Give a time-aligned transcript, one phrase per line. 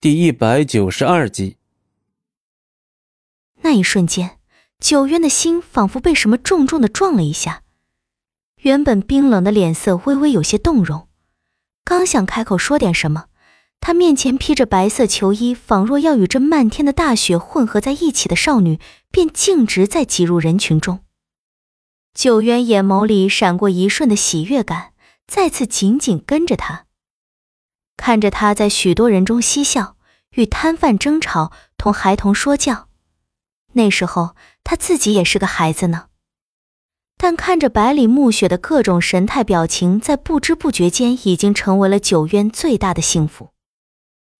[0.00, 1.56] 第一百九十二集。
[3.62, 4.38] 那一瞬间，
[4.78, 7.64] 九渊的心仿佛被什么重重的撞了一下，
[8.62, 11.08] 原本冰冷的脸色微微有些动容。
[11.84, 13.24] 刚想开口说点什么，
[13.80, 18.78] 他面前披着白色球衣，仿若要与这漫天的大雪混合在一起的少女，
[19.10, 21.00] 便径直在挤入人群中。
[22.14, 24.92] 九渊眼眸里闪过一瞬的喜悦感，
[25.26, 26.84] 再次紧紧跟着他。
[27.98, 29.96] 看着他在许多人中嬉笑，
[30.30, 32.88] 与摊贩争吵，同孩童说教，
[33.72, 36.06] 那时候他自己也是个孩子呢。
[37.18, 43.50] 但看着百里暮雪的各种神态表情，在不知不觉间已经成为了九渊最大的幸福。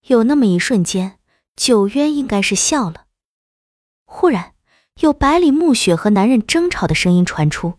[0.07, 1.19] 有那么一瞬间，
[1.57, 3.07] 九渊应该是笑了。
[4.05, 4.53] 忽然，
[5.01, 7.73] 有百里暮雪和男人争吵的声音传出，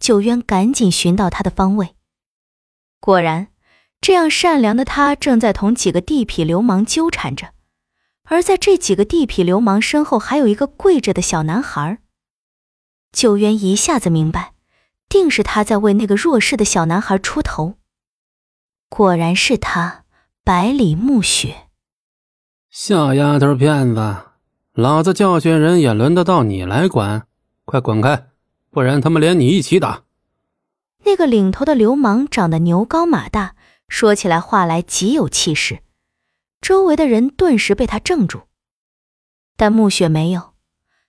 [0.00, 1.94] 九渊赶紧寻到他的方位，
[3.00, 3.51] 果然。
[4.02, 7.52] 这样善良的他正在同几个地痞流氓纠缠着，
[8.24, 11.98] 而在这几个地痞流氓身后，还有一个跪着的小男孩。
[13.12, 14.54] 九渊一下子明白，
[15.08, 17.74] 定是他在为那个弱势的小男孩出头。
[18.88, 20.02] 果然是他，
[20.42, 21.68] 百里暮雪。
[22.70, 24.16] 小丫头片子，
[24.72, 27.28] 老子教训人也轮得到你来管？
[27.64, 28.26] 快滚开，
[28.72, 30.02] 不然他们连你一起打！
[31.04, 33.54] 那个领头的流氓长得牛高马大。
[33.92, 35.82] 说起来话来极有气势，
[36.62, 38.44] 周围的人顿时被他怔住，
[39.54, 40.54] 但暮雪没有。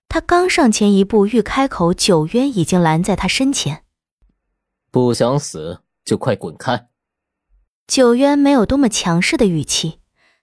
[0.10, 3.86] 他刚上前一步，欲开口，九渊已经拦在他身前。
[4.92, 6.90] 不想死就快滚开！
[7.88, 10.00] 九渊没有多么强势的语气，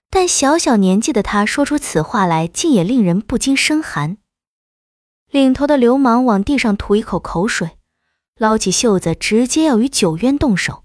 [0.09, 4.17] 但小小年纪的他说出此话来，竟也令人不禁生寒。
[5.29, 7.77] 领头的流氓往地上吐一口口水，
[8.35, 10.83] 捞起袖子，直接要与九渊动手。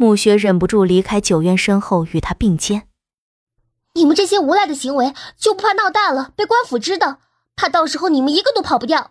[0.00, 2.88] 暮雪忍不住离开九渊身后，与他并肩。
[3.92, 7.18] 你们这些无赖的行为，就不怕闹大了被官府知道？
[7.54, 9.10] 怕到时候你们一个都跑不掉？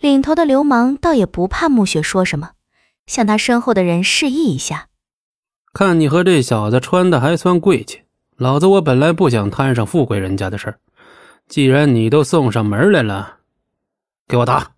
[0.00, 2.54] 领头的流氓倒也不怕暮雪说什么，
[3.06, 4.88] 向他身后的人示意一下。
[5.72, 8.02] 看你和这小子穿的还算贵气，
[8.36, 10.80] 老子我本来不想摊上富贵人家的事儿，
[11.46, 13.36] 既然你都送上门来了，
[14.26, 14.72] 给我打！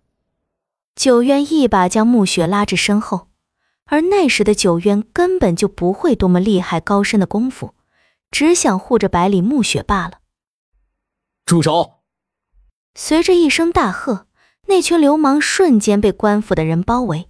[0.95, 3.28] 九渊一把将暮雪拉至身后。
[3.91, 7.73] 而那时的九渊根本就不会多么厉害高深的功夫，
[8.29, 10.19] 只想护着百里暮雪罢了。
[11.43, 12.03] 住手！
[12.93, 14.27] 随着一声大喝，
[14.67, 17.29] 那群流氓瞬间被官府的人包围。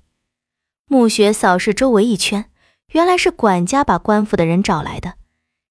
[0.88, 2.52] 暮雪扫视周围一圈，
[2.92, 5.14] 原来是管家把官府的人找来的，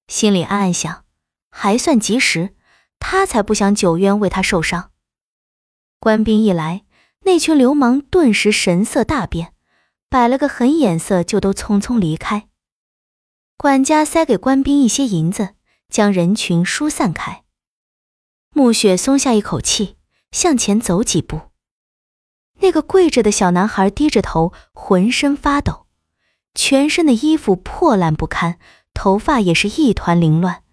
[0.07, 1.05] 心里暗暗想：
[1.51, 2.55] 还算及时，
[2.97, 4.89] 他才不想九渊为他受伤。
[5.99, 6.85] 官兵一来，
[7.25, 9.53] 那群流氓顿时神色大变。
[10.09, 12.47] 摆了个狠眼色，就都匆匆离开。
[13.55, 15.49] 管家塞给官兵一些银子，
[15.87, 17.43] 将人群疏散开。
[18.53, 19.97] 暮雪松下一口气，
[20.31, 21.51] 向前走几步。
[22.61, 25.85] 那个跪着的小男孩低着头，浑身发抖，
[26.55, 28.57] 全身的衣服破烂不堪，
[28.95, 30.63] 头发也是一团凌乱。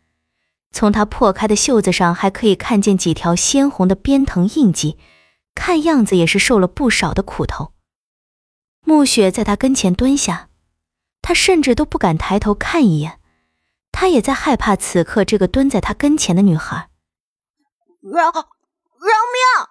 [0.73, 4.97] 从他破开的袖子上，还可以看见几条鲜红的鞭藤印记，
[5.55, 7.75] 看样子也是受了不少的苦头。
[8.89, 10.49] 暮雪在他跟前蹲下，
[11.21, 13.19] 他甚至都不敢抬头看一眼，
[13.91, 16.89] 他也在害怕此刻这个蹲在他跟前的女孩。
[18.01, 19.67] 饶饶命！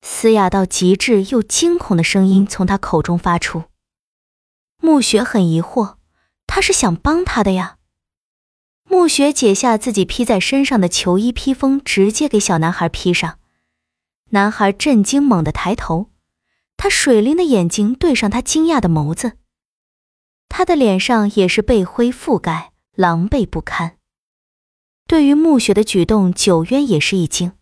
[0.00, 3.64] 嘶哑到极致又惊恐的声音从他口中发出。
[4.78, 5.96] 暮雪很疑惑，
[6.46, 7.76] 他是想帮他的呀。
[8.84, 13.38] 暮雪解下自己披在身上的球衣披风，直接给小男孩披上。
[14.30, 16.08] 男孩震惊，猛地抬头。
[16.82, 19.34] 他水灵的眼睛对上他惊讶的眸子，
[20.48, 23.98] 他的脸上也是被灰覆盖，狼狈不堪。
[25.06, 27.52] 对于暮雪的举动，九渊也是一惊，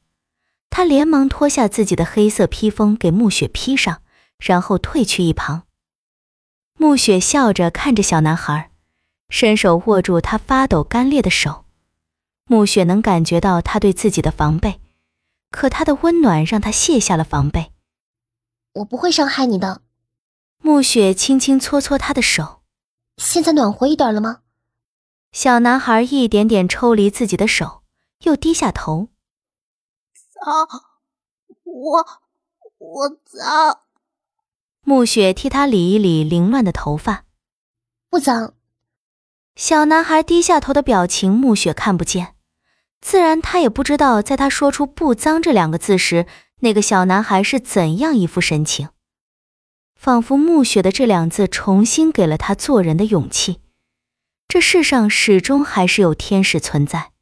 [0.70, 4.00] 他连忙脱下自己的黑色披风给暮雪披上，
[4.38, 5.64] 然后退去一旁。
[6.78, 8.70] 暮雪笑着看着小男孩，
[9.28, 11.66] 伸手握住他发抖干裂的手。
[12.46, 14.80] 暮雪能感觉到他对自己的防备，
[15.50, 17.72] 可他的温暖让他卸下了防备。
[18.74, 19.82] 我不会伤害你的，
[20.58, 22.62] 暮雪轻轻搓搓他的手。
[23.16, 24.42] 现在暖和一点了吗？
[25.32, 27.82] 小男孩一点点抽离自己的手，
[28.20, 29.08] 又低下头。
[30.14, 30.68] 脏，
[31.64, 32.06] 我
[32.78, 33.80] 我脏。
[34.82, 37.24] 暮雪替他理一理凌乱的头发。
[38.08, 38.54] 不脏。
[39.56, 42.34] 小男孩低下头的表情，暮雪看不见，
[43.00, 46.26] 自然他也不知道，在他说出“不脏”这两个字时。
[46.62, 48.90] 那个小男孩是怎样一副神情？
[49.94, 53.60] 仿佛暮雪的这两字重新给了他做人的勇气。
[54.46, 57.12] 这世上始终还是有天使存在。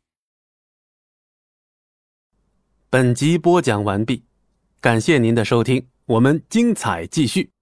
[2.91, 4.25] 本集播讲完毕，
[4.81, 7.53] 感谢您的收听，我们精彩继续。